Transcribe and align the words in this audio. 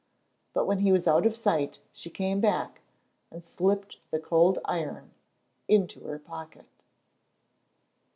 But 0.53 0.65
when 0.65 0.79
he 0.79 0.91
was 0.91 1.07
out 1.07 1.27
of 1.27 1.35
sight 1.35 1.77
she 1.93 2.09
came 2.09 2.41
back 2.41 2.81
and 3.29 3.43
slipped 3.43 3.99
the 4.09 4.19
cold 4.19 4.57
iron 4.65 5.11
into 5.67 5.99
her 6.05 6.17
pocket. 6.17 6.65